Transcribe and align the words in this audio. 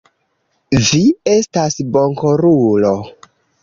Vi 0.87 1.03
estas 1.35 1.79
bonkorulo. 1.99 2.99